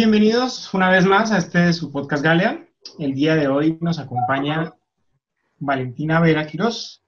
[0.00, 2.64] Bienvenidos una vez más a este su podcast Galea.
[3.00, 4.72] El día de hoy nos acompaña
[5.58, 7.02] Valentina Vera Quiroz.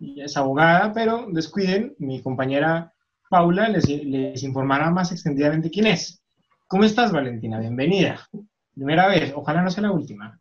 [0.00, 2.92] Ella es abogada, pero descuiden, mi compañera
[3.30, 6.20] Paula les, les informará más extendidamente quién es.
[6.66, 7.60] ¿Cómo estás, Valentina?
[7.60, 8.28] Bienvenida.
[8.74, 10.40] Primera vez, ojalá no sea la última.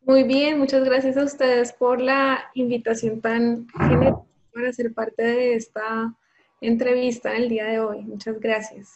[0.00, 4.24] Muy bien, muchas gracias a ustedes por la invitación tan generosa
[4.54, 6.14] para ser parte de esta
[6.62, 8.00] entrevista en el día de hoy.
[8.04, 8.88] Muchas gracias.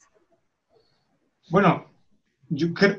[1.51, 1.91] Bueno,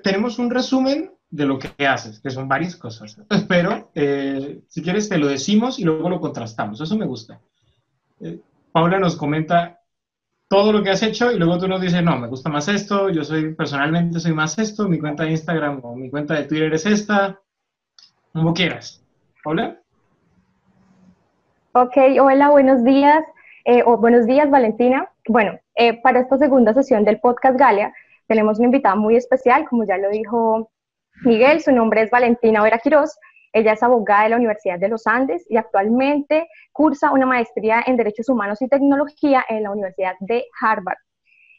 [0.02, 3.20] tenemos un resumen de lo que haces, que son varias cosas.
[3.48, 6.80] Pero, eh, si quieres, te lo decimos y luego lo contrastamos.
[6.81, 7.39] Eso me gusta.
[8.20, 8.40] Eh,
[8.71, 9.79] Paula nos comenta
[10.48, 13.09] todo lo que has hecho y luego tú nos dices, no, me gusta más esto,
[13.09, 16.73] yo soy personalmente soy más esto, mi cuenta de Instagram o mi cuenta de Twitter
[16.73, 17.40] es esta,
[18.34, 19.02] como quieras.
[19.43, 19.79] Paula.
[21.71, 23.23] Ok, hola, buenos días.
[23.63, 25.07] Eh, o buenos días, Valentina.
[25.27, 25.57] Bueno,
[26.04, 27.93] para esta segunda sesión del podcast Galia,
[28.31, 30.71] tenemos una invitada muy especial, como ya lo dijo
[31.26, 33.20] Miguel, su nombre es Valentina Vera Quiroz.
[33.51, 37.98] Ella es abogada de la Universidad de los Andes y actualmente cursa una maestría en
[37.98, 40.96] Derechos Humanos y Tecnología en la Universidad de Harvard.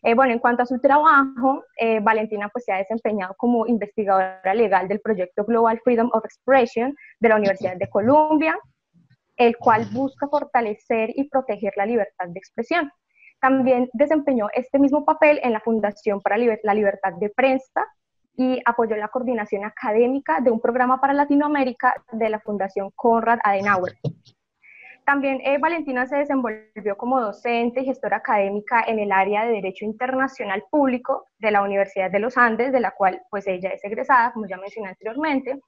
[0.02, 4.54] Eh, bueno, en cuanto a su trabajo, eh, Valentina pues se ha desempeñado como investigadora
[4.54, 8.58] legal del proyecto Global Freedom of Expression de la Universidad de Columbia,
[9.36, 12.90] el cual busca fortalecer y proteger la libertad de expresión.
[13.42, 17.84] También desempeñó este mismo papel en la Fundación para la Libertad de Prensa
[18.36, 23.94] y apoyó la coordinación académica de un programa para Latinoamérica de la Fundación Konrad Adenauer.
[25.04, 29.86] También eh, Valentina se desenvolvió como docente y gestora académica en el área de Derecho
[29.86, 34.32] Internacional Público de la Universidad de los Andes, de la cual pues ella es egresada,
[34.32, 35.58] como ya mencioné anteriormente.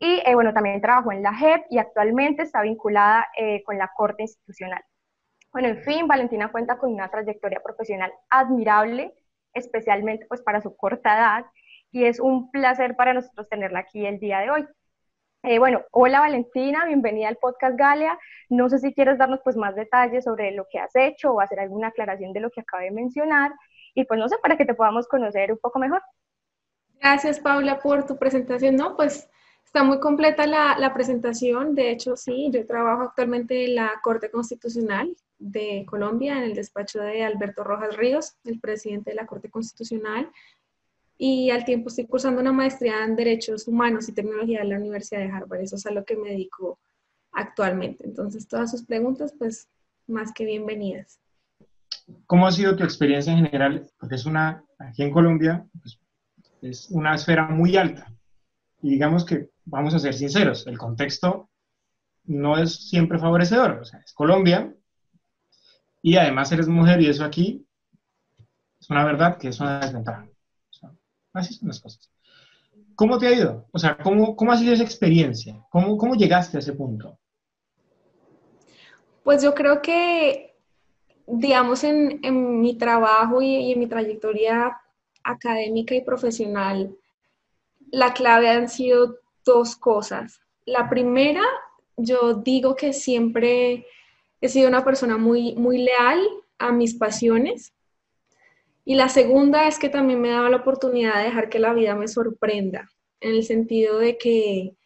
[0.00, 3.88] Y eh, bueno, también trabajó en la JEP y actualmente está vinculada eh, con la
[3.96, 4.82] Corte Institucional.
[5.52, 9.14] Bueno, en fin, Valentina cuenta con una trayectoria profesional admirable,
[9.52, 11.46] especialmente pues para su corta edad,
[11.90, 14.66] y es un placer para nosotros tenerla aquí el día de hoy.
[15.42, 18.18] Eh, bueno, hola Valentina, bienvenida al podcast Galia.
[18.48, 21.60] No sé si quieres darnos pues más detalles sobre lo que has hecho o hacer
[21.60, 23.52] alguna aclaración de lo que acabé de mencionar
[23.92, 26.00] y pues no sé, para que te podamos conocer un poco mejor.
[26.98, 28.76] Gracias Paula por tu presentación.
[28.76, 29.28] No, pues
[29.64, 31.74] Está muy completa la, la, presentación.
[31.74, 37.00] De hecho, sí, yo trabajo actualmente en la Corte Constitucional de Colombia, en el despacho
[37.00, 40.30] de Alberto Rojas Ríos, el presidente de la Corte Constitucional.
[41.18, 45.20] Y al tiempo estoy cursando una maestría en Derechos Humanos y Tecnología en la Universidad
[45.20, 45.60] de Harvard.
[45.60, 46.78] Eso es a lo que me dedico
[47.32, 48.04] actualmente.
[48.04, 49.68] Entonces, todas sus preguntas, pues,
[50.06, 51.20] más que bienvenidas.
[52.26, 53.88] ¿Cómo ha sido tu experiencia en general?
[53.98, 55.98] Porque es una, aquí en Colombia, pues,
[56.62, 58.12] es una esfera muy alta.
[58.80, 61.50] Y digamos que vamos a ser sinceros, el contexto
[62.24, 63.78] no es siempre favorecedor.
[63.80, 64.72] O sea, es Colombia
[66.02, 67.64] y además eres mujer y eso aquí
[68.80, 70.26] es una verdad que es una desventaja.
[71.32, 72.10] así son las cosas.
[72.96, 73.68] ¿Cómo te ha ido?
[73.70, 75.64] O sea, ¿cómo, cómo ha sido esa experiencia?
[75.70, 77.18] ¿Cómo, ¿Cómo llegaste a ese punto?
[79.22, 80.56] Pues yo creo que,
[81.26, 84.76] digamos, en, en mi trabajo y, y en mi trayectoria
[85.22, 86.96] académica y profesional,
[87.92, 90.40] la clave han sido dos cosas.
[90.64, 91.42] La primera,
[91.96, 93.86] yo digo que siempre
[94.42, 96.20] he sido una persona muy, muy leal
[96.58, 97.72] a mis pasiones.
[98.84, 101.94] Y la segunda es que también me dado la oportunidad de dejar que la vida
[101.94, 104.76] me sorprenda, en el sentido de que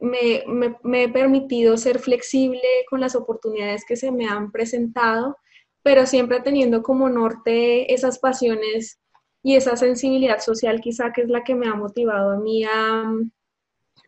[0.00, 0.42] me,
[0.82, 5.36] me, he permitido ser flexible con las oportunidades que se me han presentado,
[5.82, 8.98] pero siempre teniendo como norte esas pasiones
[9.42, 13.12] y esa sensibilidad social quizá que es la que me ha motivado a mí a,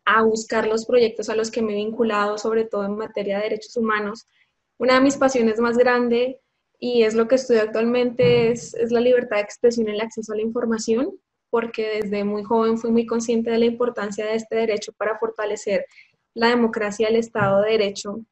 [0.05, 3.45] a buscar los proyectos a los que me he vinculado, sobre todo en materia de
[3.45, 4.27] derechos humanos.
[4.83, 6.39] Una de mis pasiones más grandes
[6.81, 10.33] y es lo que estudio actualmente es, es la libertad de expresión y el acceso
[10.33, 11.21] a la información,
[11.51, 15.87] porque desde muy joven fui muy consciente de la importancia de este derecho para fortalecer
[16.35, 18.23] la democracia el Estado de Derecho,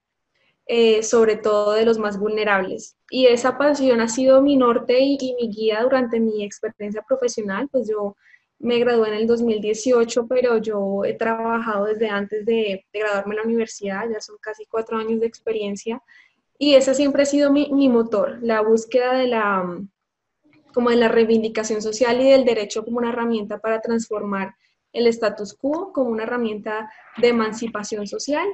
[0.67, 2.97] eh, sobre todo de los más vulnerables.
[3.11, 7.69] Y esa pasión ha sido mi norte y, y mi guía durante mi experiencia profesional,
[7.71, 8.17] pues yo
[8.61, 13.47] me gradué en el 2018, pero yo he trabajado desde antes de, graduarme en la
[13.47, 16.03] universidad, ya son casi cuatro años de experiencia,
[16.63, 19.81] y ese siempre ha sido mi, mi, motor, la búsqueda de la,
[20.75, 24.55] como de la reivindicación social y del derecho como una herramienta para transformar
[24.93, 28.47] el status quo, como una herramienta de emancipación social.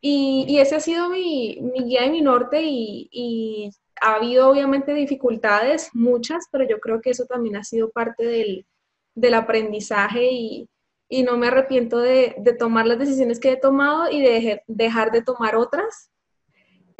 [0.00, 3.70] Y, y ese ha sido mi, mi, guía y mi norte y, y
[4.00, 8.64] ha habido obviamente dificultades, muchas, pero yo creo que eso también ha sido parte del,
[9.16, 10.68] del aprendizaje y,
[11.24, 15.56] no me arrepiento de, tomar las decisiones que he tomado y de dejar de tomar
[15.56, 16.09] otras,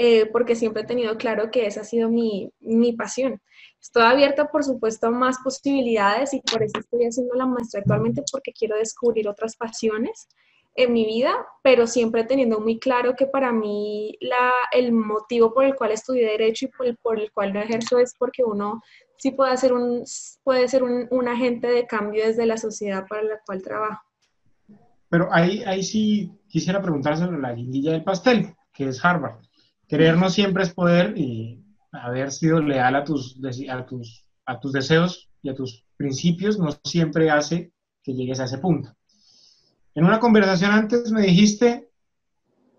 [0.03, 2.51] eh, porque siempre he tenido claro que esa ha sido mi,
[2.97, 3.39] pasión.
[3.79, 8.23] Estoy abierta, por supuesto, a más posibilidades y por eso estoy haciendo la maestra actualmente
[8.33, 10.27] porque quiero descubrir otras pasiones
[10.75, 15.67] en mi vida, pero siempre teniendo muy claro que para mí la, el motivo por
[15.67, 18.81] el cual estudié Derecho y por el, por el cual lo ejerzo es porque uno
[19.19, 20.03] sí puede ser, un,
[20.43, 24.03] puede ser un, un, agente de cambio desde la sociedad para la cual trabajo.
[25.11, 29.50] Pero ahí, ahí sí quisiera preguntar sobre la guindilla del pastel, que es Harvard.
[29.91, 33.37] Querer no siempre es poder y haber sido leal a tus,
[33.69, 38.45] a tus, a tus deseos y a tus principios no siempre hace que llegues a
[38.45, 38.95] ese punto.
[39.97, 41.91] En una conversación antes me dijiste,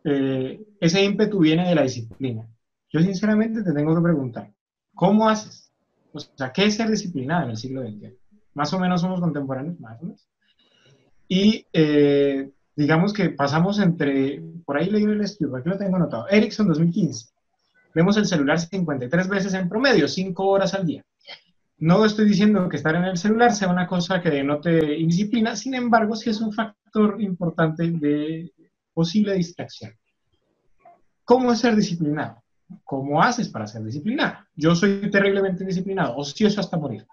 [0.05, 2.47] eh, ese ímpetu viene de la disciplina.
[2.89, 4.53] Yo sinceramente te tengo que preguntar,
[4.95, 5.69] ¿cómo haces?
[6.13, 8.13] O sea, ¿qué es ser disciplinado en el siglo XX?
[8.53, 10.29] Más o menos somos contemporáneos, más o menos.
[11.27, 16.27] Y eh, digamos que pasamos entre, por ahí leí el estudio, aquí lo tengo anotado,
[16.29, 17.29] Ericsson 2015.
[17.94, 21.03] Vemos el celular 53 veces en promedio, 5 horas al día.
[21.77, 25.73] No estoy diciendo que estar en el celular sea una cosa que denote indisciplina, sin
[25.73, 28.53] embargo, sí es un factor importante de
[28.94, 29.94] posible distracción.
[31.25, 32.44] ¿Cómo es ser disciplinado?
[32.83, 34.45] ¿Cómo haces para ser disciplinado?
[34.56, 37.06] Yo soy terriblemente disciplinado, ocioso hasta morir.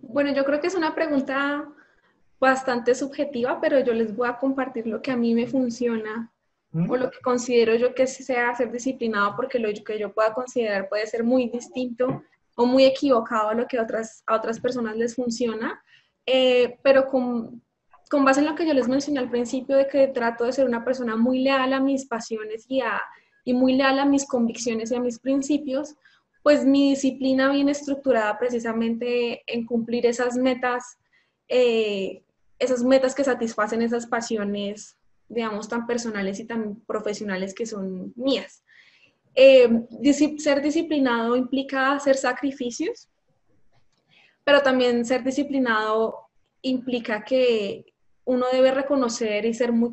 [0.00, 1.64] Bueno, yo creo que es una pregunta
[2.50, 6.32] bastante subjetiva, pero yo les voy a compartir lo que a mí me funciona
[6.72, 6.90] ¿Mm?
[6.90, 10.88] o lo que considero yo que sea ser disciplinado, porque lo que yo pueda considerar
[10.88, 12.22] puede ser muy distinto
[12.56, 15.82] o muy equivocado a lo que otras, a otras personas les funciona,
[16.26, 17.62] eh, pero con,
[18.10, 20.66] con base en lo que yo les mencioné al principio de que trato de ser
[20.66, 23.00] una persona muy leal a mis pasiones y a,
[23.44, 25.94] y muy leal a mis convicciones y a mis principios,
[26.42, 30.98] pues mi disciplina viene estructurada precisamente en cumplir esas metas,
[31.48, 32.24] eh,
[32.62, 34.96] esas metas que satisfacen esas pasiones,
[35.28, 38.62] digamos, tan personales y tan profesionales que son mías.
[39.34, 39.68] Eh,
[40.38, 43.08] ser disciplinado implica hacer sacrificios,
[44.44, 46.28] pero también ser disciplinado
[46.62, 47.86] implica que
[48.24, 49.92] uno debe reconocer y ser muy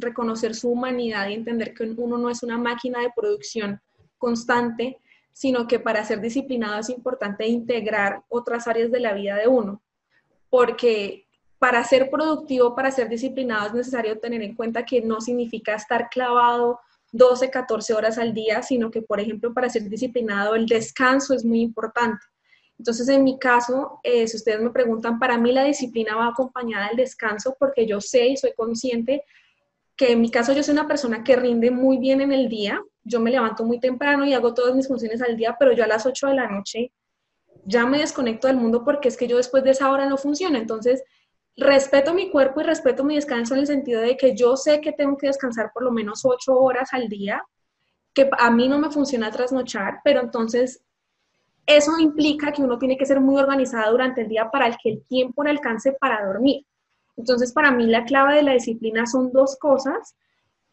[0.00, 3.80] reconocer su humanidad y entender que uno no es una máquina de producción
[4.18, 4.98] constante,
[5.32, 9.82] sino que para ser disciplinado es importante integrar otras áreas de la vida de uno,
[10.50, 11.26] porque
[11.62, 16.10] para ser productivo, para ser disciplinado es necesario tener en cuenta que no significa estar
[16.10, 16.80] clavado
[17.12, 21.44] 12, 14 horas al día, sino que, por ejemplo, para ser disciplinado el descanso es
[21.44, 22.18] muy importante.
[22.76, 26.88] Entonces, en mi caso, eh, si ustedes me preguntan, para mí la disciplina va acompañada
[26.88, 29.22] del descanso porque yo sé y soy consciente
[29.94, 32.82] que en mi caso yo soy una persona que rinde muy bien en el día.
[33.04, 35.86] Yo me levanto muy temprano y hago todas mis funciones al día, pero yo a
[35.86, 36.90] las 8 de la noche
[37.64, 40.58] ya me desconecto del mundo porque es que yo después de esa hora no funciona.
[40.58, 41.04] Entonces,
[41.56, 44.92] respeto mi cuerpo y respeto mi descanso en el sentido de que yo sé que
[44.92, 47.44] tengo que descansar por lo menos 8 horas al día,
[48.14, 50.82] que a mí no me funciona trasnochar, pero entonces
[51.66, 55.04] eso implica que uno tiene que ser muy organizado durante el día para que el
[55.04, 56.66] tiempo le alcance para dormir.
[57.16, 60.16] Entonces, para mí la clave de la disciplina son dos cosas.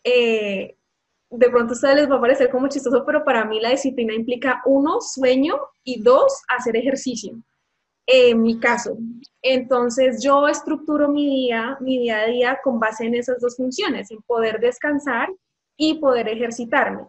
[0.03, 0.75] Eh,
[1.29, 4.13] de pronto a ustedes les va a parecer como chistoso, pero para mí la disciplina
[4.13, 7.33] implica uno, sueño y dos, hacer ejercicio.
[8.11, 8.97] En mi caso.
[9.39, 14.09] Entonces, yo estructuro mi día, mi día a día con base en esas dos funciones,
[14.09, 15.29] en poder descansar
[15.77, 17.03] y poder ejercitarme.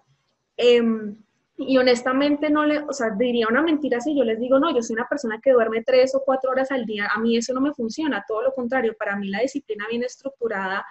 [0.58, 1.16] Em,
[1.56, 4.82] y honestamente no le, o sea, diría una mentira si yo les digo, no, yo
[4.82, 7.62] soy una persona que duerme tres o cuatro horas al día, a mí eso no
[7.62, 10.84] me funciona, todo lo contrario, para mí la disciplina viene estructurada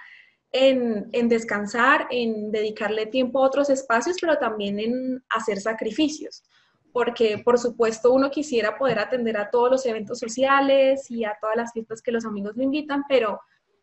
[0.51, 6.44] en, en descansar, en dedicarle tiempo a otros espacios, pero también en hacer sacrificios,
[7.00, 11.56] porque por supuesto uno quisiera poder atender a todos los eventos sociales y a todas
[11.56, 13.39] las fiestas que los amigos le invitan, pero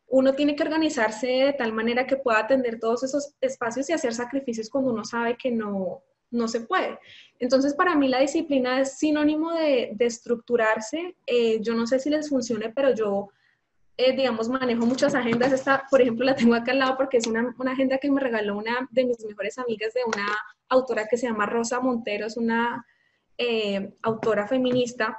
[0.06, 4.12] uno tiene que organizarse de tal manera que pueda atender todos esos espacios y hacer
[4.12, 6.98] sacrificios cuando uno sabe que no, no se puede.
[7.38, 11.16] Entonces, para mí la disciplina es sinónimo de, estructurarse.
[11.24, 13.30] Eh, yo no sé si les funcione, pero yo,
[13.96, 15.52] eh, digamos, manejo muchas agendas.
[15.52, 18.58] Esta, por ejemplo, la tengo acá al lado porque es una, agenda que me regaló
[18.58, 20.26] una de mis mejores amigas de una
[20.68, 22.84] autora que se llama Rosa Montero, es una
[23.38, 25.18] eh, autora feminista.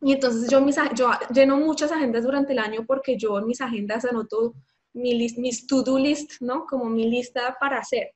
[0.00, 3.60] Y entonces yo, mis, yo lleno muchas agendas durante el año porque yo en mis
[3.60, 4.54] agendas anoto
[4.94, 6.66] mi mis to-do list, ¿no?
[6.66, 8.14] Como mi lista para hacer.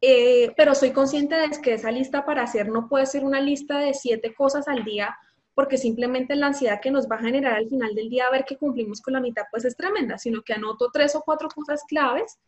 [0.00, 3.78] Eh, pero soy consciente de que esa lista para hacer no puede ser una lista
[3.78, 5.16] de siete cosas al día,
[5.54, 8.44] porque simplemente la ansiedad que nos va a generar al final del día a ver
[8.44, 11.82] que cumplimos con la mitad, pues es tremenda, sino que anoto tres o cuatro cosas
[11.88, 12.38] claves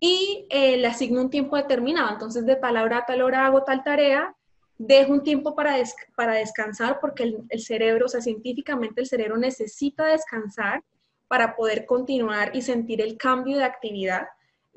[0.00, 2.12] y eh, le asigno un tiempo determinado.
[2.12, 4.34] Entonces, de tal hora a tal hora hago tal tarea,
[4.78, 5.76] dejo un tiempo para,
[6.16, 10.82] para descansar, porque el, el cerebro, o sea, científicamente el cerebro necesita descansar
[11.26, 14.28] para poder continuar y sentir el cambio de actividad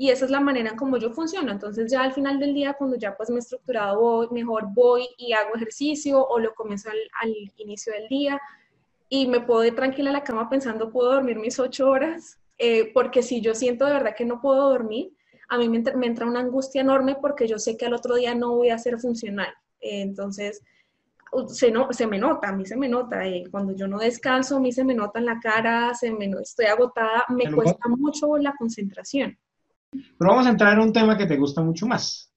[0.01, 1.51] y esa es la manera como yo funciono.
[1.51, 5.07] Entonces ya al final del día, cuando ya pues me he estructurado voy, mejor voy
[5.15, 8.41] y hago ejercicio o lo comienzo al, inicio del día
[9.09, 12.91] y me puedo ir tranquila a la cama pensando puedo dormir mis ocho horas, eh,
[12.95, 15.11] porque si yo siento de verdad que no puedo dormir,
[15.49, 15.77] a mí me
[16.07, 18.97] entra, una angustia enorme porque yo sé que al otro día no voy a ser
[18.97, 19.53] funcional.
[19.81, 20.61] Entonces,
[21.47, 23.25] se, no, se me nota, a mí se me nota.
[23.25, 26.29] Eh, cuando yo no descanso, a mí se me nota en la cara, se me,
[26.41, 29.37] estoy agotada, me cuesta mucho la concentración.
[29.91, 32.33] Pero vamos a entrar en un tema que te gusta mucho más,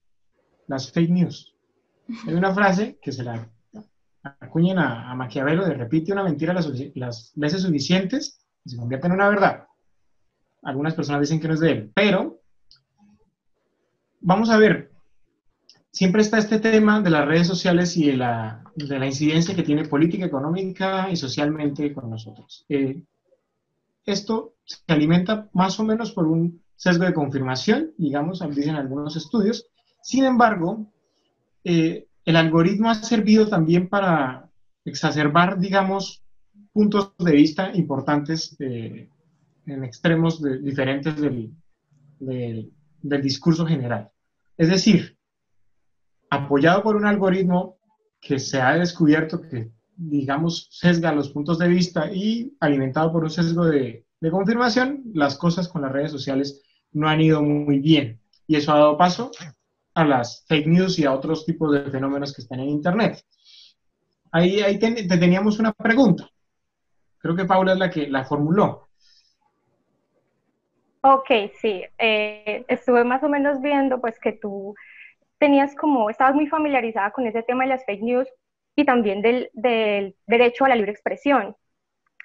[0.67, 1.55] las fake news.
[2.27, 3.49] Hay una frase que se la
[4.39, 9.13] acuñen a, Maquiavelo de repite una mentira las, las, veces suficientes y se convierte en
[9.13, 9.65] una verdad.
[10.63, 12.41] Algunas personas dicen que no es de él, pero
[14.21, 14.91] vamos a ver,
[15.95, 19.63] siempre está este tema de las redes sociales y de la, de la incidencia que
[19.63, 22.65] tiene política, económica y socialmente con nosotros.
[22.67, 23.01] Eh,
[24.03, 29.67] esto se alimenta más o menos por un sesgo de confirmación, digamos, dicen algunos estudios.
[30.03, 30.91] Sin embargo,
[31.63, 34.49] eh, el algoritmo ha servido también para
[34.83, 36.21] exacerbar, digamos,
[36.73, 39.07] puntos de vista importantes eh,
[39.65, 41.15] en extremos diferentes
[42.19, 42.61] del
[43.21, 44.09] discurso general.
[44.57, 45.15] Es decir,
[46.35, 47.77] apoyado por un algoritmo
[48.21, 53.29] que se ha descubierto que, digamos, sesga los puntos de vista y alimentado por un
[53.29, 58.19] sesgo de, confirmación, las cosas con las redes sociales no han ido muy bien.
[58.47, 59.29] Y eso ha dado paso
[59.93, 63.23] a las fake news y a otros tipos de fenómenos que están en Internet.
[64.31, 66.27] Ahí, ahí te, teníamos una pregunta.
[67.19, 68.87] Creo que Paula es la que la formuló.
[71.01, 71.29] Ok,
[71.61, 71.83] sí.
[71.99, 74.73] Eh, estuve más o menos viendo pues que tú
[75.37, 78.29] tenías como, estabas muy familiarizada con ese tema de las fake news
[78.75, 81.55] y también del, del derecho a la libre expresión.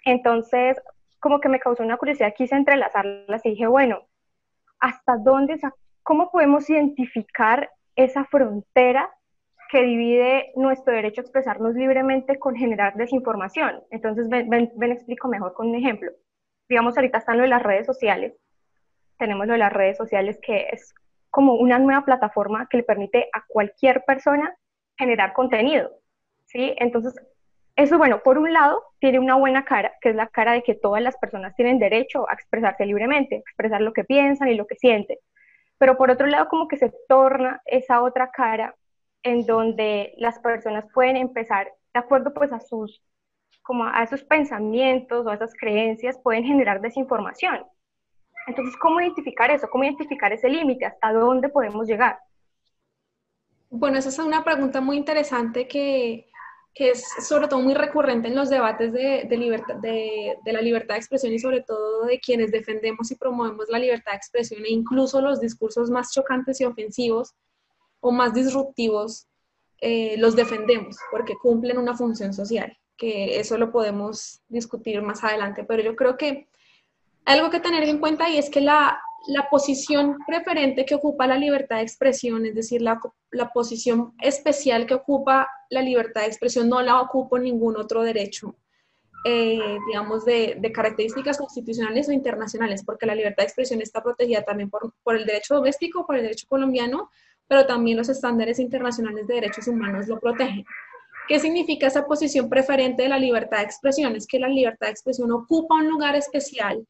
[0.04, 0.80] Entonces,
[1.18, 4.06] como que me causó una curiosidad, quise entrelazarlas y dije, bueno,
[4.80, 5.60] hasta dónde,
[6.02, 9.10] cómo podemos identificar esa frontera
[9.70, 13.82] que divide nuestro derecho a expresarnos libremente con generar desinformación.
[13.90, 16.10] Entonces, ven, ven, explico mejor con un ejemplo.
[16.68, 18.34] Digamos, ahorita están lo de las redes sociales.
[19.18, 20.94] Tenemos lo de las redes sociales que es
[21.30, 24.54] como una nueva plataforma que le permite a cualquier persona
[24.96, 25.90] generar contenido.
[26.46, 26.74] ¿sí?
[26.78, 27.14] Entonces,
[27.76, 30.74] eso, bueno, por un lado, tiene una buena cara, que es la cara de que
[30.74, 34.76] todas las personas tienen derecho a expresarse libremente, expresar lo que piensan y lo que
[34.76, 35.18] sienten.
[35.78, 38.74] Pero por otro lado, como que se torna esa otra cara
[39.22, 43.02] en donde las personas pueden empezar, de acuerdo pues a sus,
[43.62, 47.64] como a esos pensamientos o a esas creencias, pueden generar desinformación.
[48.46, 49.68] Entonces, ¿cómo identificar eso?
[49.70, 50.86] ¿Cómo identificar ese límite?
[50.86, 52.18] ¿Hasta dónde podemos llegar?
[53.68, 56.28] Bueno, esa es una pregunta muy interesante que,
[56.74, 60.60] que es sobre todo muy recurrente en los debates de, de, libertad, de, de, la
[60.60, 64.64] libertad de expresión y sobre todo de quienes defendemos y promovemos la libertad de expresión
[64.64, 67.34] e incluso los discursos más chocantes y ofensivos
[68.00, 69.28] o más disruptivos
[69.82, 75.64] eh, los defendemos porque cumplen una función social, que eso lo podemos discutir más adelante,
[75.64, 76.49] pero yo creo que
[77.24, 81.36] algo que tener en cuenta y es que la, la posición preferente que ocupa la
[81.36, 83.00] libertad de expresión, es decir, la,
[83.30, 88.56] la, posición especial que ocupa la libertad de expresión, no la ocupa ningún otro derecho,
[89.24, 94.42] eh, digamos, de, de, características constitucionales o internacionales, porque la libertad de expresión está protegida
[94.42, 97.10] también por, por el derecho doméstico, por el derecho colombiano,
[97.46, 100.64] pero también los estándares internacionales de derechos humanos lo protegen.
[101.28, 104.16] ¿Qué significa esa posición preferente de la libertad de expresión?
[104.16, 106.84] Es que la libertad de expresión ocupa un lugar especial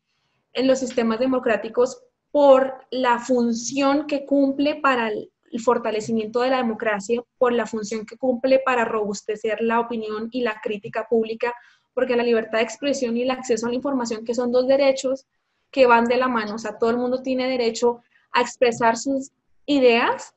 [0.52, 5.30] en los sistemas democráticos por la función que cumple para el
[5.62, 10.60] fortalecimiento de la democracia, por la función que cumple para robustecer la opinión y la
[10.62, 11.52] crítica pública,
[11.92, 15.26] porque la libertad de expresión y el acceso a la información, que son dos derechos
[15.70, 18.00] que van de la mano, o sea, todo el mundo tiene derecho
[18.32, 19.30] a expresar sus
[19.66, 20.34] ideas,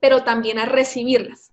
[0.00, 1.52] pero también a recibirlas,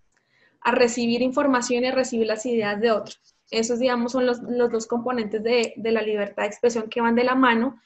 [0.62, 3.29] a recibir información y a recibir las ideas de otros.
[3.52, 7.16] Esos, digamos, son los, los dos componentes de, de la libertad de expresión que van
[7.16, 7.80] de la mano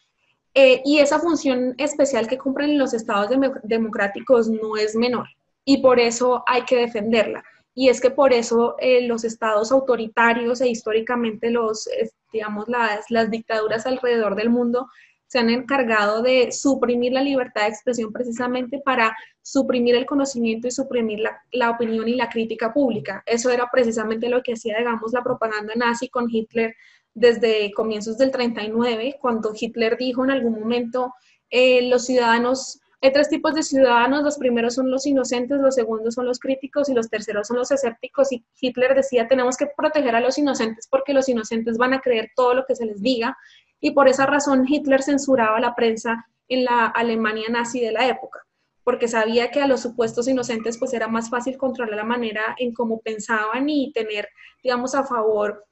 [0.56, 3.30] eh, y esa función especial que cumplen los estados
[3.64, 5.28] democráticos no es menor
[5.66, 7.44] y por eso hay que defenderla.
[7.76, 11.90] Y es que por eso eh, los estados autoritarios e históricamente los,
[12.32, 14.88] digamos, las, las dictaduras alrededor del mundo
[15.26, 20.72] se han encargado de suprimir la libertad de expresión precisamente para suprimir el conocimiento y
[20.72, 23.22] suprimir la, la, opinión y la crítica pública.
[23.28, 26.74] Eso era precisamente lo que hacía, digamos, la propaganda nazi con Hitler
[27.14, 31.14] desde comienzos del 39, cuando Hitler dijo en algún momento,
[31.50, 36.16] eh, los ciudadanos, hay tres tipos de ciudadanos, los primeros son los inocentes, los segundos
[36.16, 38.32] son los críticos y los terceros son los escépticos.
[38.32, 42.32] Y Hitler decía, tenemos que proteger a los inocentes porque los inocentes van a creer
[42.36, 43.38] todo lo que se les diga.
[43.80, 48.40] Y por esa razón Hitler censuraba la prensa en la Alemania nazi de la época,
[48.84, 52.74] porque sabía que a los supuestos inocentes pues era más fácil controlar la manera en
[52.74, 54.28] cómo pensaban y tener,
[54.62, 55.66] digamos, a favor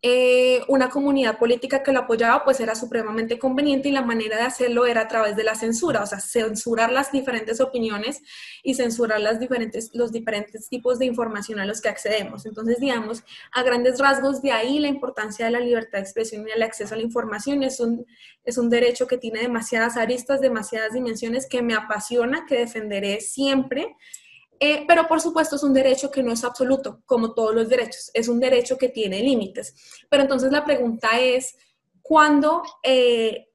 [0.00, 4.44] eh, una comunidad política que lo apoyaba, pues era supremamente conveniente y la manera de
[4.44, 8.22] hacerlo era a través de la censura, o sea, censurar las diferentes opiniones
[8.62, 12.46] y censurar las diferentes, los diferentes tipos de información a los que accedemos.
[12.46, 16.52] Entonces, digamos, a grandes rasgos, de ahí la importancia de la libertad de expresión y
[16.52, 17.64] el acceso a la información.
[17.64, 18.06] Es un,
[18.44, 23.96] es un derecho que tiene demasiadas aristas, demasiadas dimensiones que me apasiona, que defenderé siempre.
[24.60, 28.10] Eh, pero por supuesto es un derecho que no es absoluto, como todos los derechos,
[28.12, 29.74] es un derecho que tiene límites.
[30.08, 31.56] Pero entonces la pregunta es,
[32.02, 33.48] ¿cuándo, eh,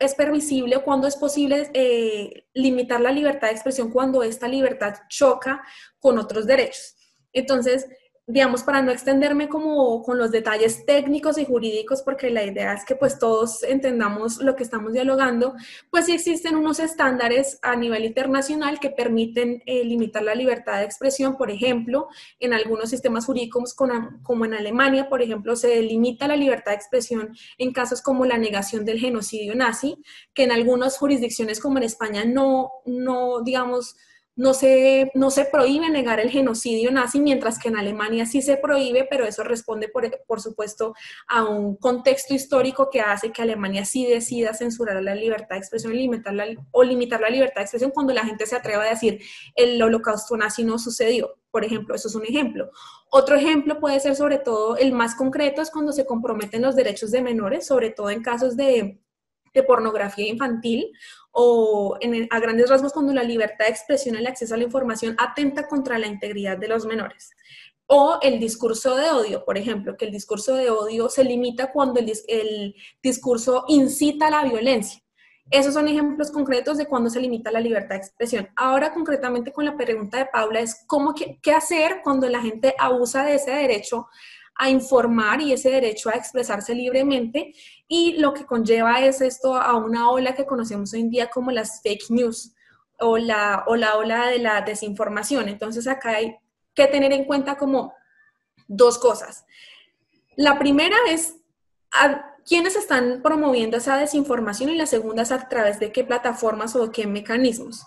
[0.00, 4.94] es permisible o cuándo es posible eh, limitar la libertad de expresión cuando esta libertad
[5.08, 5.62] choca
[5.98, 6.96] con otros derechos?
[7.32, 7.86] Entonces,
[8.32, 12.82] digamos, para no extenderme como con los detalles técnicos y jurídicos, porque la idea es
[12.86, 15.54] que pues todos entendamos lo que estamos dialogando,
[15.90, 20.84] pues sí existen unos estándares a nivel internacional que permiten eh, limitar la libertad de
[20.84, 22.08] expresión, por ejemplo,
[22.40, 27.36] en algunos sistemas jurídicos como en Alemania, por ejemplo, se limita la libertad de expresión
[27.58, 29.98] en casos como la negación del genocidio nazi,
[30.32, 33.94] que en algunas jurisdicciones como en España no, no digamos,
[34.34, 38.56] no se, no se prohíbe negar el genocidio nazi, mientras que en Alemania sí se
[38.56, 40.94] prohíbe, pero eso responde, por, por, supuesto,
[41.28, 45.94] a un contexto histórico que hace que Alemania sí decida censurar la libertad de expresión
[45.94, 46.34] limitar
[46.70, 49.20] o limitar la libertad de expresión cuando la gente se atreva a decir
[49.54, 51.36] el holocausto nazi no sucedió.
[51.50, 52.70] Por ejemplo, eso es un ejemplo.
[53.10, 57.10] Otro ejemplo puede ser sobre todo el más concreto, es cuando se comprometen los derechos
[57.10, 59.01] de menores, sobre todo en casos de
[59.54, 60.92] de pornografía infantil
[61.30, 61.98] o
[62.30, 65.66] a grandes rasgos cuando la libertad de expresión y el acceso a la información atenta
[65.66, 67.30] contra la integridad de los menores.
[67.86, 72.00] O el discurso de odio, por ejemplo, que el discurso de odio se limita cuando
[72.00, 75.02] el, discurso incita a la violencia.
[75.50, 78.48] Esos son ejemplos concretos de cuando se limita la libertad de expresión.
[78.56, 83.24] Ahora, concretamente con la pregunta de Paula, es cómo, qué hacer cuando la gente abusa
[83.24, 84.06] de ese derecho
[84.54, 87.54] a informar y ese derecho a expresarse libremente
[87.88, 91.50] y lo que conlleva es esto a una ola que conocemos hoy en día como
[91.50, 92.54] las fake news
[92.98, 95.48] o la, o la ola de la desinformación.
[95.48, 96.36] Entonces acá hay
[96.74, 97.94] que tener en cuenta como
[98.68, 99.44] dos cosas.
[100.36, 101.36] La primera es
[101.92, 106.74] a quiénes están promoviendo esa desinformación y la segunda es a través de qué plataformas
[106.76, 107.86] o qué mecanismos.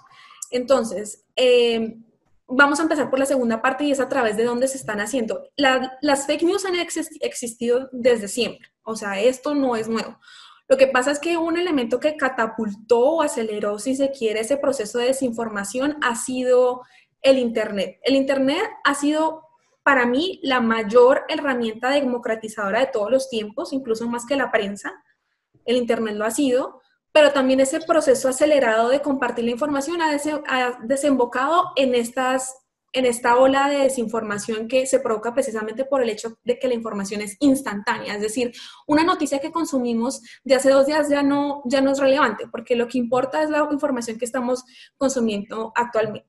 [0.52, 1.98] Entonces, eh,
[2.48, 5.00] vamos a empezar por la segunda parte y es a través de dónde se están
[5.00, 5.50] haciendo.
[5.56, 10.20] las fake news han existido desde siempre, o sea, esto no es nuevo.
[10.68, 14.58] Lo que pasa es que un elemento que catapultó o aceleró, si se quiere, ese
[14.58, 16.82] proceso de desinformación ha sido
[17.22, 18.00] el Internet.
[18.02, 19.44] El Internet ha sido
[19.84, 24.92] para mí la mayor herramienta democratizadora de todos los tiempos, incluso más que la prensa.
[25.66, 26.82] El Internet lo ha sido
[27.16, 32.58] pero también ese proceso acelerado de compartir la información ha, desembocado en, estas,
[32.92, 36.74] en esta ola de desinformación que se provoca precisamente por el hecho de que la
[36.74, 38.16] información es instantánea.
[38.16, 38.52] Es decir,
[38.86, 42.76] una noticia que consumimos de hace dos días ya no, ya no es relevante, porque
[42.76, 44.66] lo que importa es la información que estamos
[44.98, 45.72] consumiendo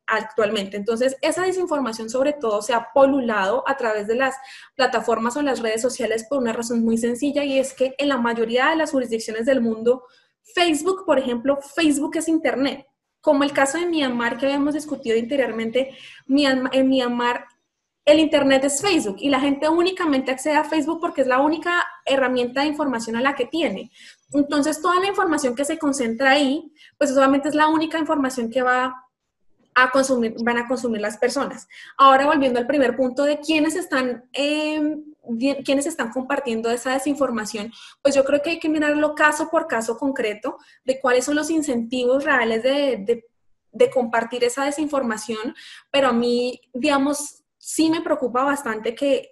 [0.06, 0.76] actualmente.
[0.76, 4.36] Entonces, esa desinformación sobre todo se ha polulado a través de las
[4.76, 8.18] plataformas o las redes sociales por una razón muy sencilla y es que en la
[8.18, 10.04] mayoría de las jurisdicciones del mundo,
[10.54, 12.86] Facebook, por ejemplo, Facebook es Internet.
[13.20, 15.96] Como el caso de Myanmar que habíamos discutido anteriormente,
[16.28, 17.46] en Myanmar
[18.06, 21.84] el Internet es Facebook y la gente únicamente accede a Facebook porque es la única
[22.04, 23.90] herramienta de información a la que tiene.
[24.32, 28.62] Entonces, toda la información que se concentra ahí, pues solamente es la única información que
[28.62, 28.94] va
[29.74, 31.68] a consumir, van a consumir las personas.
[31.98, 34.98] Ahora, volviendo al primer punto de quiénes están eh,
[35.64, 39.98] quienes están compartiendo esa desinformación, pues yo creo que hay que mirarlo caso por caso
[39.98, 43.24] concreto de cuáles son los incentivos reales de,
[43.72, 45.54] de, compartir esa desinformación,
[45.90, 49.30] pero a mí, digamos, sí me preocupa bastante que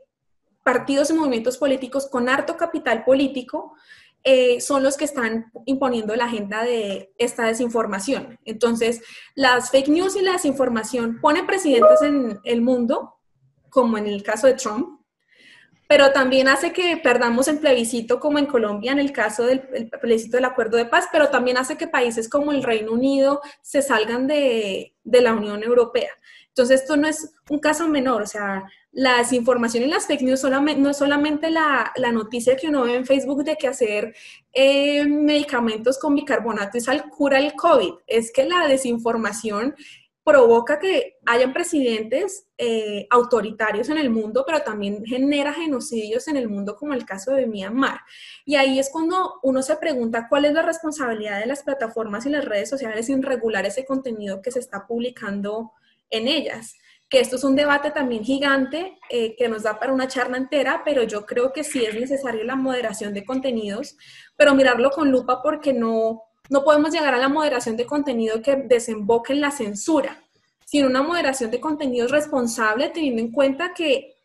[0.62, 3.74] partidos y movimientos políticos con harto capital político
[4.26, 8.38] eh, son los que están imponiendo la agenda de esta desinformación.
[8.46, 9.02] Entonces,
[9.34, 13.16] las fake news y la desinformación ponen presidentes en el mundo,
[13.68, 15.03] como en el caso de Trump,
[15.94, 19.60] pero también hace que perdamos el plebiscito como en Colombia en el caso del
[20.00, 23.80] plebiscito del acuerdo de paz, pero también hace que países como el Reino Unido se
[23.80, 26.10] salgan de, de la Unión Europea.
[26.48, 30.40] Entonces, esto no es un caso menor, o sea, la desinformación y las fake news
[30.40, 34.16] solamente, no es solamente la, la, noticia que uno ve en Facebook de que hacer
[34.52, 39.76] eh, medicamentos con bicarbonato y sal cura el COVID, es que la desinformación
[40.24, 46.48] provoca que hayan presidentes eh, autoritarios en el mundo, pero también genera genocidios en el
[46.48, 48.00] mundo, como el caso de Myanmar.
[48.46, 52.30] Y ahí es cuando uno se pregunta cuál es la responsabilidad de las plataformas y
[52.30, 55.72] las redes sociales en regular ese contenido que se está publicando
[56.08, 56.74] en ellas.
[57.10, 60.80] Que esto es un debate también gigante eh, que nos da para una charla entera,
[60.86, 63.98] pero yo creo que sí es necesario la moderación de contenidos,
[64.36, 68.56] pero mirarlo con lupa porque no, no podemos llegar a la moderación de contenido que
[68.56, 70.22] desemboque en la censura,
[70.64, 74.16] sino una moderación de contenidos responsable teniendo en cuenta que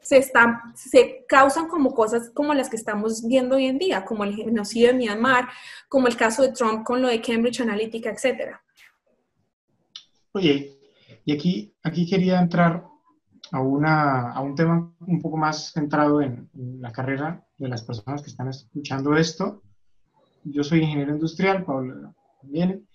[0.00, 4.24] se, están, se causan como cosas como las que estamos viendo hoy en día, como
[4.24, 5.48] el genocidio de Myanmar,
[5.88, 8.56] como el caso de Trump con lo de Cambridge Analytica, etc.
[10.32, 10.78] Oye,
[11.24, 12.84] y aquí, aquí quería entrar
[13.52, 16.48] a, una, a un tema un poco más centrado en
[16.80, 19.62] la carrera de las personas que están escuchando esto
[20.50, 22.86] yo soy ingeniero industrial, Pablo también,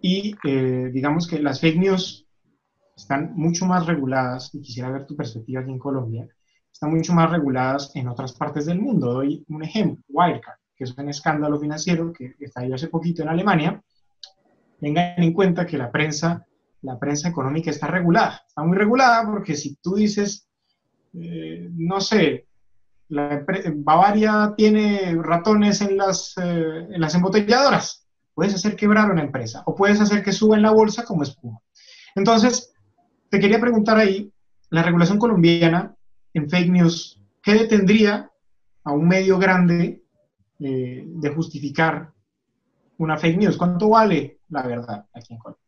[0.00, 2.26] y eh, digamos que las fake news
[2.96, 6.28] están mucho más reguladas, y quisiera ver tu perspectiva aquí en Colombia,
[6.72, 9.12] están mucho más reguladas en otras partes del mundo.
[9.12, 13.82] Doy un ejemplo, Wirecard, que es un escándalo financiero que estalló hace poquito en Alemania.
[14.80, 16.44] Tengan en cuenta que la prensa,
[16.80, 20.48] la prensa económica está regulada, está muy regulada porque si tú dices,
[21.14, 22.48] eh, no sé,
[23.74, 28.06] Bavaria tiene ratones en las, eh, en las embotelladoras.
[28.34, 31.60] Puedes hacer quebrar una empresa o puedes hacer que suba en la bolsa como espuma.
[32.14, 32.72] Entonces,
[33.28, 34.32] te quería preguntar ahí,
[34.70, 35.94] la regulación colombiana
[36.32, 38.30] en fake news, ¿qué detendría
[38.84, 40.02] a un medio grande
[40.60, 42.12] eh, de justificar
[42.98, 43.56] una fake news?
[43.56, 45.62] ¿Cuánto vale la verdad aquí en Colombia?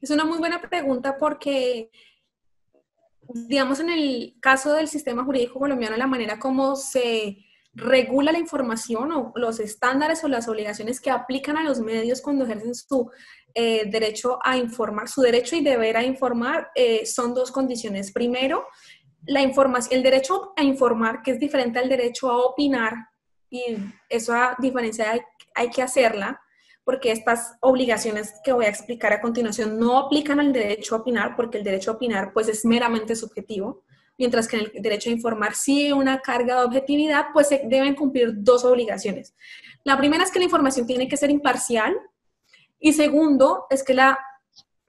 [0.00, 1.90] Es una muy buena pregunta porque
[3.34, 7.38] digamos, en el caso del sistema jurídico colombiano, la manera como se
[7.74, 12.44] regula la información o los estándares o las obligaciones que aplican a los medios cuando
[12.44, 13.10] ejercen su
[13.54, 18.12] eh, derecho a informar, su derecho y deber a informar, eh, son dos condiciones.
[18.12, 18.66] Primero,
[19.26, 22.94] la información, el derecho a informar, que es diferente al derecho a opinar,
[23.50, 23.76] y
[24.08, 25.12] esa diferencia
[25.54, 26.40] hay que hacerla,
[26.84, 31.36] porque estas obligaciones que voy a explicar a continuación no aplican al derecho a opinar,
[31.36, 33.84] porque el derecho a opinar pues es meramente subjetivo,
[34.18, 37.62] mientras que en el derecho a informar sí hay una carga de objetividad, pues se
[37.64, 39.34] deben cumplir dos obligaciones.
[39.84, 41.96] La primera es que la información tiene que ser imparcial
[42.80, 44.18] y segundo es que la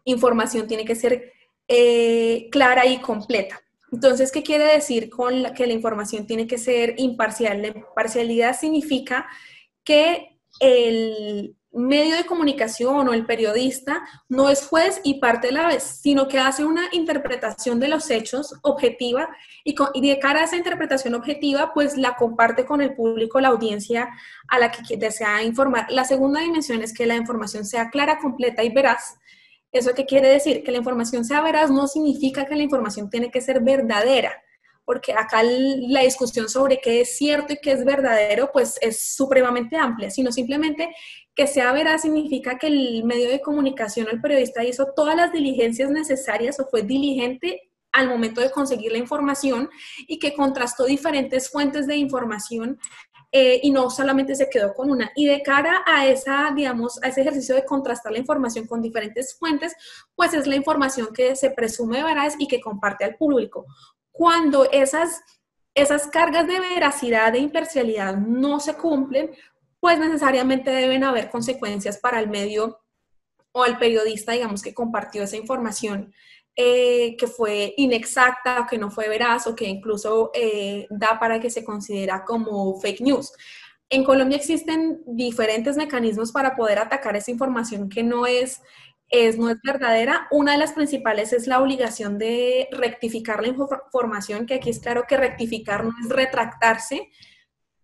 [0.04, 1.32] información tiene que ser
[1.68, 3.62] eh, clara y completa.
[3.92, 7.62] Entonces, ¿qué quiere decir con que la información tiene que ser imparcial?
[7.62, 9.28] La imparcialidad significa
[9.84, 15.68] que el, medio de comunicación o el periodista no es juez y parte de la
[15.68, 19.30] vez, sino que hace una interpretación de los hechos objetiva
[19.64, 24.10] y, de cara a esa interpretación objetiva, pues la comparte con el público, la audiencia
[24.48, 25.88] a la que desea informar.
[25.90, 29.18] La segunda dimensión es que la información sea clara, completa y veraz.
[29.72, 30.64] ¿Eso qué quiere decir?
[30.64, 34.32] Que la información sea veraz no significa que la información tiene que ser verdadera
[34.86, 39.78] porque acá la discusión sobre qué es cierto y qué es verdadero, pues es supremamente
[39.78, 40.94] amplia, sino simplemente
[41.36, 45.90] que sea veraz significa que el medio de comunicación, el periodista hizo todas las diligencias
[45.90, 49.70] necesarias o fue diligente al momento de conseguir la información
[50.08, 52.80] y que contrastó diferentes fuentes de información
[53.32, 55.12] eh, y no solamente se quedó con una.
[55.16, 59.38] Y de cara a esa, digamos, a ese ejercicio de contrastar la información con diferentes
[59.40, 59.76] fuentes,
[60.16, 63.66] pues es la información que se presume veraz y que comparte al público.
[64.12, 65.22] Cuando esas,
[65.74, 69.32] esas cargas de veracidad, de imparcialidad no se cumplen,
[69.84, 72.80] pues necesariamente deben haber consecuencias para el medio
[73.52, 76.14] o al periodista, digamos, que compartió esa información
[76.56, 81.42] eh, que fue inexacta o que no fue veraz o que incluso eh, da para
[81.42, 83.34] que se considera como fake news.
[83.90, 88.62] En Colombia existen diferentes mecanismos para poder atacar esa información que no es,
[89.10, 90.30] es, no es verdadera.
[90.32, 95.04] Una de las principales es la obligación de rectificar la información, que aquí es claro
[95.10, 97.10] que rectificar no es retractarse,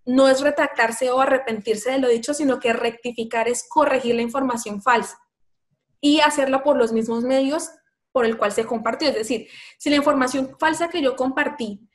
[0.10, 4.82] no es retractarse o arrepentirse de lo dicho, sino que rectificar es corregir la información
[4.82, 5.20] falsa
[6.02, 7.70] y hacerlo por los mismos medios
[8.12, 9.10] por el cual se compartió.
[9.10, 11.88] Es decir, si la información falsa que yo compartí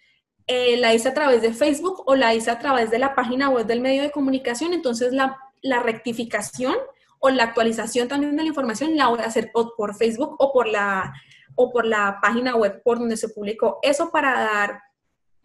[0.46, 3.48] eh, la hice a través de Facebook o la hice a través de la página
[3.48, 6.76] web del medio de comunicación, entonces la, la rectificación
[7.18, 10.68] o la actualización también de la información la voy a hacer por Facebook o por
[10.68, 11.12] la,
[11.56, 13.80] o por la página web por donde se publicó.
[13.82, 14.80] Eso para dar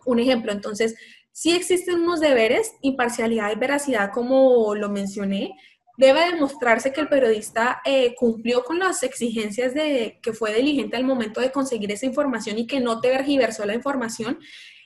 [0.05, 0.51] un ejemplo.
[0.51, 0.95] Entonces,
[1.39, 5.56] Sí existen unos deberes, imparcialidad y veracidad, como lo mencioné.
[5.95, 11.06] Debe demostrarse que el periodista eh, cumplió con las exigencias de que fue diligente al
[11.06, 14.38] momento de conseguir esa información y que no te vergiversó la información.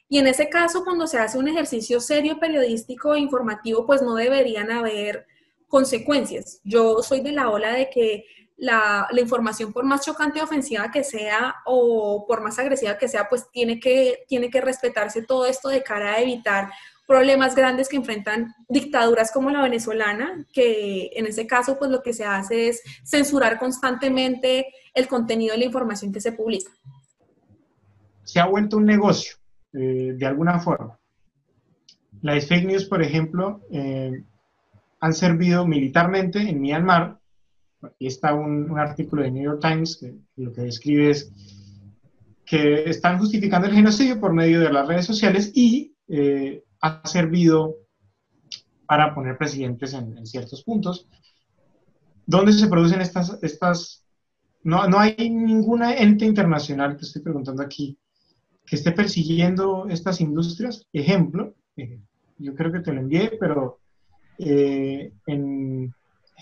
[0.07, 4.13] Y en ese caso, cuando se hace un ejercicio serio periodístico e informativo, pues no
[4.13, 5.25] deberían haber
[5.67, 6.61] consecuencias.
[6.63, 8.25] Yo soy de la ola de que
[8.57, 13.27] la, información, por más chocante o ofensiva que sea o por más agresiva que sea,
[13.29, 16.69] pues tiene que, tiene que respetarse todo esto de cara a evitar
[17.07, 22.13] problemas grandes que enfrentan dictaduras como la venezolana, que en ese caso pues lo que
[22.13, 26.71] se hace es censurar constantemente el contenido de la información que se publica.
[28.23, 29.35] Se ha vuelto un negocio,
[29.73, 30.97] eh, de alguna forma.
[32.21, 34.23] Las fake news, por ejemplo, eh,
[35.01, 37.19] han servido militarmente en Myanmar.
[37.83, 41.31] Aquí está un, artículo de New York Times que lo que describe es
[42.45, 47.77] que están justificando el genocidio por medio de las redes sociales y eh, ha servido
[48.85, 51.07] para poner presidentes en, ciertos puntos.
[52.25, 54.05] ¿Dónde se producen estas, estas
[54.63, 57.97] no, no hay ninguna ente internacional, que estoy preguntando aquí,
[58.65, 60.87] que esté persiguiendo estas industrias?
[60.93, 61.99] Ejemplo, eh,
[62.37, 63.79] yo creo que te lo envié, pero
[64.37, 65.93] eh, en,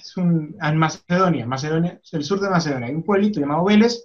[0.01, 4.03] es un, en Macedonia, Macedonia, el sur de Macedonia, hay un pueblito llamado Vélez,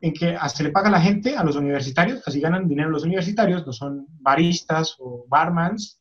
[0.00, 3.04] en que se le paga a la gente, a los universitarios, así ganan dinero los
[3.04, 6.00] universitarios, no son baristas o barmans,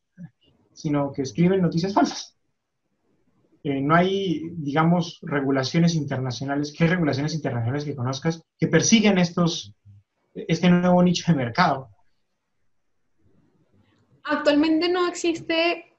[0.73, 2.37] sino que escriben noticias falsas.
[3.63, 9.73] Eh, no hay, digamos, regulaciones internacionales, ¿qué regulaciones internacionales que conozcas que persiguen estos,
[10.33, 11.89] este nuevo nicho de mercado?
[14.23, 15.89] Actualmente no existe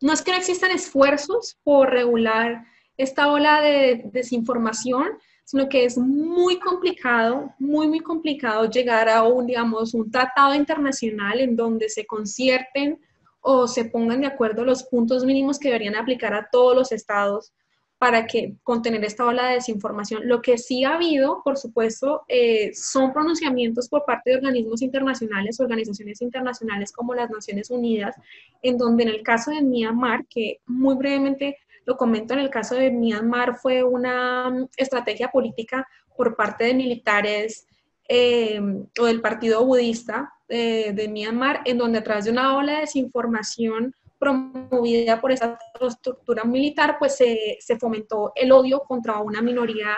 [0.00, 2.64] no es que no existan esfuerzos por regular
[2.98, 5.06] esta ola de desinformación,
[5.44, 11.40] sino que es muy complicado, muy, muy complicado llegar a un, digamos, un tratado internacional
[11.40, 13.00] en donde se concierten
[13.40, 17.54] o se pongan de acuerdo los puntos mínimos que deberían aplicar a todos los estados
[17.98, 20.28] para que contener esta ola de desinformación.
[20.28, 25.58] Lo que sí ha habido, por supuesto, eh, son pronunciamientos por parte de organismos internacionales,
[25.60, 28.14] organizaciones internacionales como las Naciones Unidas,
[28.62, 31.56] en donde en el caso de Myanmar, que muy brevemente
[31.88, 36.74] lo comento, en el caso de Myanmar fue una mm, estrategia política por parte de
[36.74, 37.66] militares
[38.06, 38.60] eh,
[39.00, 42.80] o del partido budista eh, de Myanmar, en donde a través de una ola de
[42.80, 49.96] desinformación promovida por esa estructura militar, pues se, se fomentó el odio contra una minoría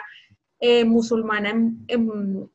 [0.60, 2.48] eh, musulmana en,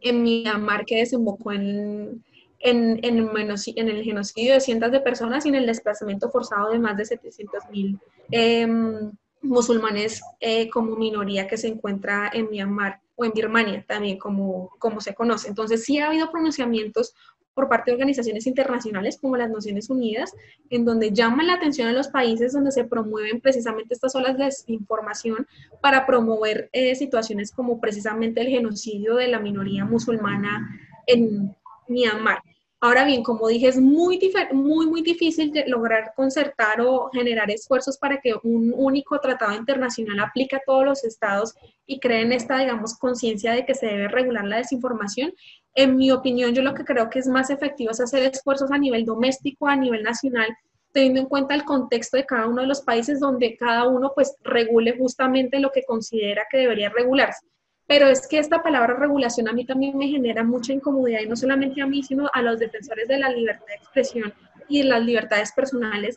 [0.00, 2.24] en, Myanmar que desembocó en,
[2.60, 6.96] en, en, el genocidio de cientos de personas y en el desplazamiento forzado de más
[6.96, 7.98] de 700 mil
[8.30, 9.10] em,
[9.42, 15.00] musulmanes eh, como minoría que se encuentra en Myanmar o en Birmania también como, como
[15.00, 15.48] se conoce.
[15.48, 17.14] Entonces sí ha habido pronunciamientos
[17.54, 20.34] por parte de organizaciones internacionales como las Naciones Unidas,
[20.70, 24.44] en donde llaman la atención a los países donde se promueven precisamente estas olas de
[24.44, 25.46] desinformación
[25.80, 30.68] para promover eh, situaciones como precisamente el genocidio de la minoría musulmana
[31.06, 31.54] en
[31.88, 32.42] Myanmar.
[32.82, 34.18] Ahora bien, como dije, es muy,
[34.52, 40.56] muy, muy difícil lograr concertar o generar esfuerzos para que un único tratado internacional aplique
[40.56, 44.56] a todos los estados y creen esta, digamos, conciencia de que se debe regular la
[44.56, 45.34] desinformación.
[45.74, 48.78] En mi opinión, yo lo que creo que es más efectivo es hacer esfuerzos a
[48.78, 50.48] nivel doméstico, a nivel nacional,
[50.92, 54.34] teniendo en cuenta el contexto de cada uno de los países donde cada uno pues
[54.42, 57.49] regule justamente lo que considera que debería regularse
[57.90, 61.34] pero es que esta palabra regulación a mí también me genera mucha incomodidad y no
[61.34, 64.32] solamente a mí, sino a los defensores de la libertad de expresión
[64.68, 66.16] y de las libertades personales,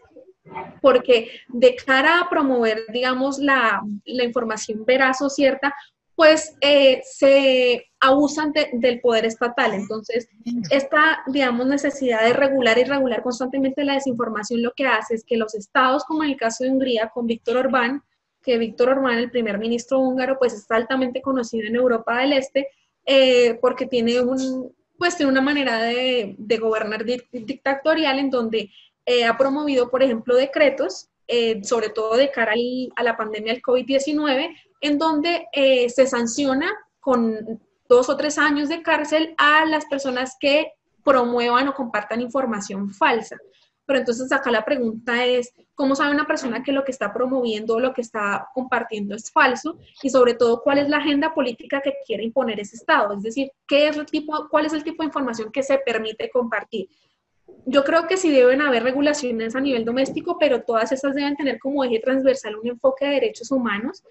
[0.84, 5.74] porque de cara a promover, digamos, la, la información veraz o cierta,
[6.14, 9.74] pues eh, se abusan del poder estatal.
[9.74, 10.30] Entonces,
[10.70, 15.38] esta, digamos, necesidad de regular y regular constantemente la desinformación lo que hace es que
[15.38, 18.04] los estados, como en el caso de Hungría con Víctor Orbán,
[18.44, 22.68] que Víctor Orbán, el primer ministro húngaro, pues es altamente conocido en Europa del Este
[23.06, 28.70] eh, porque tiene, un, pues, tiene una manera de, gobernar dictatorial en donde
[29.06, 32.54] eh, ha promovido, por ejemplo, decretos, eh, sobre todo de cara
[32.96, 38.82] a la pandemia del COVID-19, en donde se sanciona con dos o tres años de
[38.82, 43.38] cárcel a las personas que promuevan o compartan información falsa.
[43.86, 47.76] Pero entonces acá la pregunta es, ¿cómo sabe una persona que lo que está promoviendo
[47.76, 49.78] o lo que está compartiendo es falso?
[50.02, 53.14] Y sobre todo, ¿cuál es la agenda política que quiere imponer ese Estado?
[53.16, 56.30] Es decir, ¿qué es el tipo, ¿cuál es el tipo de información que se permite
[56.30, 56.88] compartir?
[57.66, 61.60] Yo creo que sí deben haber regulaciones a nivel doméstico, pero todas esas deben tener
[61.60, 64.04] como eje transversal un enfoque de derechos humanos,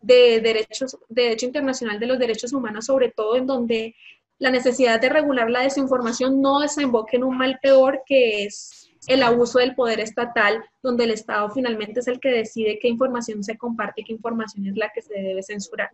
[0.00, 3.94] de derechos, de derecho internacional de los derechos humanos, sobre todo en donde
[4.38, 9.22] la necesidad de regular la desinformación no desemboque en un mal peor que es el
[9.22, 13.56] abuso del poder estatal, donde el Estado finalmente es el que decide qué información se
[13.56, 15.90] comparte y qué información es la que se debe censurar.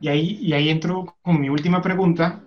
[0.00, 2.44] Y ahí, y ahí entro con mi última pregunta.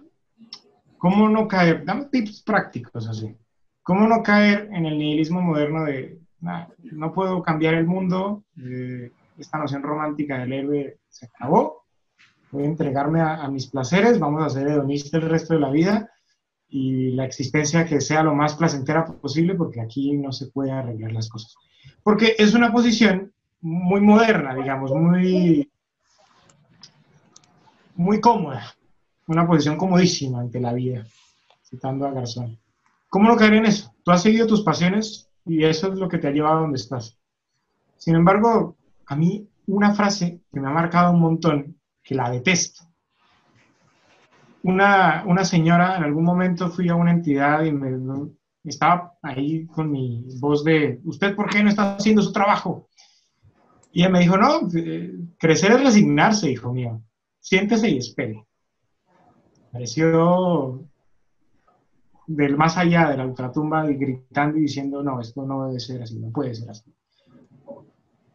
[0.97, 1.85] ¿Cómo no caer?
[1.85, 3.35] Dame tips prácticos así.
[3.83, 9.57] ¿Cómo no caer en el nihilismo moderno de no puedo cambiar el mundo, eh, esta
[9.57, 11.86] noción romántica del héroe se acabó,
[12.51, 16.09] voy a entregarme a, mis placeres, vamos a ser hedonistas el resto de la vida
[16.69, 21.11] y la existencia que sea lo más placentera posible porque aquí no se puede arreglar
[21.11, 21.55] las cosas.
[22.03, 25.69] Porque es una posición muy moderna, digamos, muy,
[27.95, 28.75] muy cómoda,
[29.27, 31.05] una posición comodísima ante la vida,
[31.63, 32.57] citando a Garzón.
[33.09, 33.93] ¿Cómo no caer en eso?
[34.03, 36.77] Tú has seguido tus pasiones y eso es lo que te ha llevado a donde
[36.77, 37.17] estás.
[37.97, 41.76] Sin embargo, a mí una frase que me ha marcado un montón,
[42.07, 42.85] que la detesto.
[44.63, 48.31] Una, una señora, en algún momento fui a una entidad y me,
[48.63, 52.87] estaba ahí con mi voz de, ¿usted por qué no está haciendo su trabajo?
[53.91, 57.01] Y ella me dijo, no, eh, crecer es resignarse, hijo mío.
[57.39, 58.45] Siéntese y espere.
[59.71, 60.85] Pareció
[62.25, 66.19] del más allá de la ultratumba gritando y diciendo, no, esto no debe ser así,
[66.19, 66.93] no puede ser así.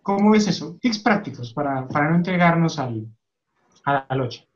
[0.02, 0.76] ¿Cómo ves eso?
[0.80, 3.06] Tips prácticos para, para no entregarnos al,
[3.84, 4.46] a la noche.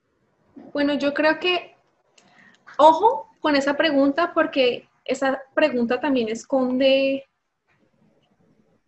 [0.72, 1.76] Bueno, yo creo que,
[2.78, 7.24] ojo con esa pregunta, porque esa pregunta también esconde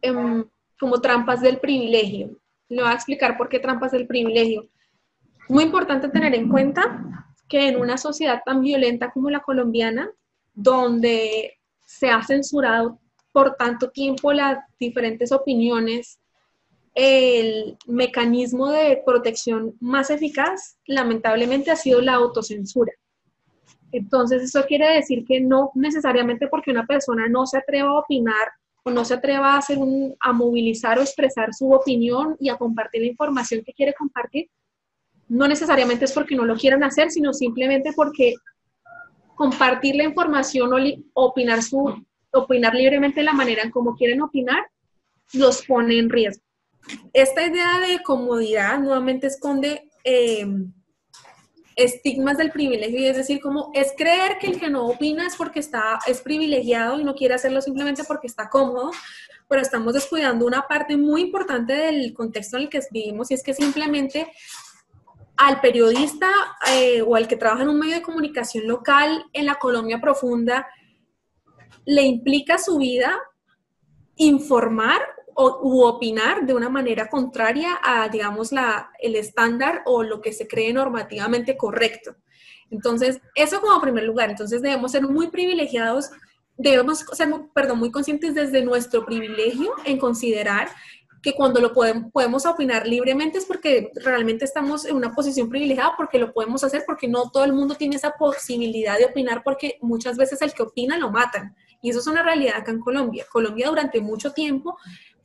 [0.02, 0.44] em,
[0.78, 2.38] como trampas del privilegio.
[2.68, 4.68] Le voy a explicar por qué trampas del privilegio.
[5.48, 7.02] Muy importante tener en cuenta
[7.48, 10.10] que en una sociedad tan violenta como la colombiana,
[10.54, 12.98] donde se ha censurado
[13.32, 16.18] por tanto tiempo las diferentes opiniones,
[17.00, 22.92] el mecanismo de protección más eficaz, lamentablemente, ha sido la autocensura.
[23.92, 28.48] Entonces, eso quiere decir que no necesariamente porque una persona no se atreva a opinar
[28.82, 32.56] o no se atreva a, hacer un, a movilizar o expresar su opinión y a
[32.56, 34.48] compartir la información que quiere compartir,
[35.28, 38.34] no necesariamente es porque no lo quieran hacer, sino simplemente porque
[39.36, 44.66] compartir la información o opinar, su, opinar libremente de la manera en cómo quieren opinar,
[45.32, 46.47] los pone en riesgo.
[47.12, 50.46] Esta idea de comodidad nuevamente esconde eh,
[51.76, 55.36] estigmas del privilegio, y es decir, como es creer que el que no opina es
[55.36, 58.90] porque está, es privilegiado y no quiere hacerlo simplemente porque está cómodo,
[59.48, 63.42] pero estamos descuidando una parte muy importante del contexto en el que vivimos y es
[63.42, 64.30] que simplemente
[65.36, 66.28] al periodista
[66.72, 70.66] eh, o al que trabaja en un medio de comunicación local en la Colombia profunda
[71.84, 73.18] le implica su vida
[74.16, 75.00] informar
[75.40, 80.32] o, u opinar de una manera contraria a, digamos, la, el estándar o lo que
[80.32, 82.16] se cree normativamente correcto.
[82.70, 84.30] Entonces, eso como primer lugar.
[84.30, 86.10] Entonces, debemos ser muy privilegiados,
[86.56, 90.70] debemos ser, perdón, muy conscientes desde nuestro privilegio en considerar
[91.22, 95.94] que cuando lo podemos, podemos opinar libremente es porque realmente estamos en una posición privilegiada,
[95.96, 99.78] porque lo podemos hacer, porque no todo el mundo tiene esa posibilidad de opinar, porque
[99.82, 101.54] muchas veces el que opina lo matan.
[101.80, 103.24] Y eso es una realidad acá en Colombia.
[103.30, 104.76] Colombia durante mucho tiempo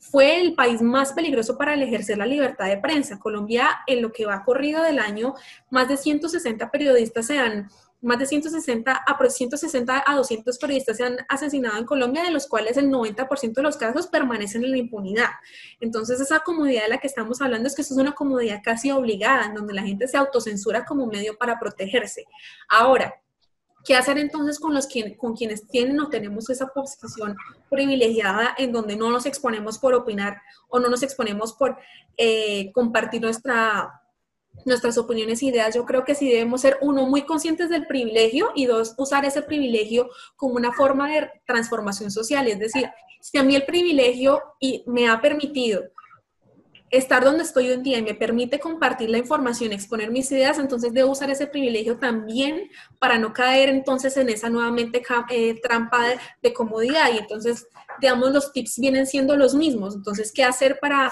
[0.04, 3.20] fue el país más peligroso para el ejercer la libertad de prensa.
[3.20, 5.34] Colombia, en lo que va corrido del año,
[5.70, 7.70] más de 160 periodistas se han
[8.02, 12.48] más de 160 a, 160 a 200 periodistas se han asesinado en Colombia, de los
[12.48, 15.30] cuales el 90% de los casos permanecen en la impunidad.
[15.80, 18.92] Entonces, esa comodidad de la que estamos hablando es que eso es una comodidad casi
[18.92, 22.26] obligada, en donde la gente se autocensura como medio para protegerse.
[22.68, 23.23] Ahora,
[23.84, 27.36] ¿Qué hacer entonces con, los con quienes tienen o tenemos esa posición
[27.70, 31.78] privilegiada en donde no nos exponemos por opinar o no nos exponemos por
[32.18, 34.02] eh, compartir nuestra,
[34.66, 38.52] nuestras opiniones e ideas, yo creo que sí debemos ser, uno, muy conscientes del privilegio
[38.56, 42.48] y dos, usar ese privilegio como una forma de transformación social.
[42.48, 45.84] Es decir, si a mí el privilegio y me ha permitido
[46.94, 50.60] estar donde estoy hoy en día y me permite compartir la información, exponer mis ideas,
[50.60, 56.08] entonces debo usar ese privilegio también para no caer entonces en esa nuevamente eh, trampa
[56.08, 57.12] de, de comodidad.
[57.12, 57.68] Y entonces,
[58.00, 59.96] digamos, los tips vienen siendo los mismos.
[59.96, 61.12] Entonces, ¿qué hacer para...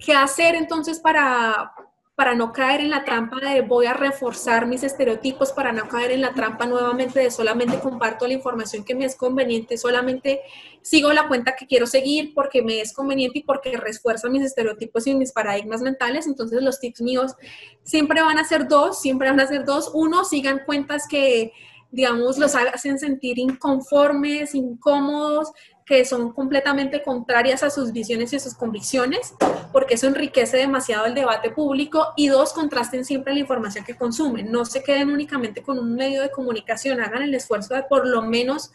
[0.00, 1.72] ¿Qué hacer entonces para,
[2.18, 6.10] para no caer en la trampa de voy a reforzar mis estereotipos, para no caer
[6.10, 10.40] en la trampa nuevamente de solamente comparto la información que me es conveniente, solamente
[10.82, 15.06] sigo la cuenta que quiero seguir porque me es conveniente y porque refuerza mis estereotipos
[15.06, 16.26] y mis paradigmas mentales.
[16.26, 17.36] Entonces los tips míos
[17.84, 19.92] siempre van a ser dos, siempre van a ser dos.
[19.94, 21.52] Uno, sigan cuentas que
[21.90, 25.52] digamos, los hacen sentir inconformes, incómodos,
[25.88, 29.34] que son completamente contrarias a sus visiones y sus convicciones,
[29.72, 34.52] porque eso enriquece demasiado el debate público, y dos, contrasten siempre la información que consumen,
[34.52, 38.20] no se queden únicamente con un medio de comunicación, hagan el esfuerzo de por lo
[38.20, 38.70] menos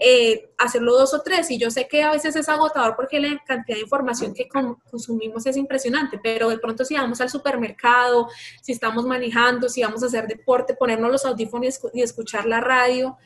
[0.00, 1.50] eh, hacerlo dos o tres.
[1.50, 5.46] Y yo sé que a veces es agotador porque la cantidad de información que consumimos
[5.46, 8.28] es impresionante, pero de pronto si vamos al supermercado,
[8.62, 13.16] si estamos manejando, si vamos a hacer deporte, ponernos los audífonos y escuchar la radio,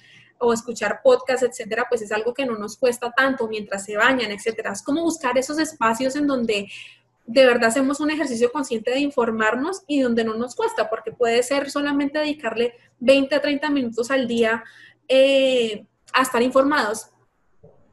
[0.42, 4.32] o escuchar podcasts, etcétera, pues es algo que no nos cuesta tanto mientras se bañan,
[4.32, 4.72] etcétera.
[4.72, 6.68] Es como buscar esos espacios en donde
[7.24, 11.42] de verdad hacemos un ejercicio consciente de informarnos y donde no nos cuesta, porque puede
[11.44, 14.64] ser solamente dedicarle 20 a 30 minutos al día
[15.08, 17.06] eh, a estar informados.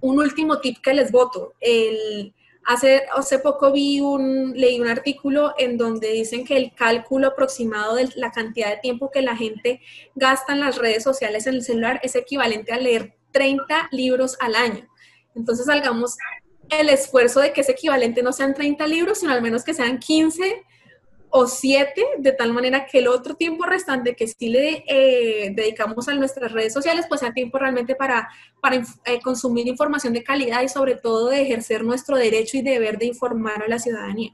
[0.02, 2.34] Un último tip que les voto, el,
[2.70, 7.96] hace, hace poco vi un, leí un artículo en donde dicen que el cálculo aproximado
[7.96, 9.82] de la cantidad de tiempo que la gente
[10.14, 14.54] gasta en las redes sociales en el celular es equivalente a leer 30 libros al
[14.54, 14.88] año.
[15.34, 16.16] Entonces salgamos
[16.70, 19.98] el esfuerzo de que ese equivalente no sean 30 libros, sino al menos que sean
[19.98, 20.64] 15
[21.30, 26.08] o 7, de tal manera que el otro tiempo restante que sí le eh, dedicamos
[26.08, 28.30] a nuestras redes sociales, pues sea tiempo realmente para,
[28.62, 32.98] para eh, consumir información de calidad y sobre todo de ejercer nuestro derecho y deber
[32.98, 34.34] de informar a la ciudadanía.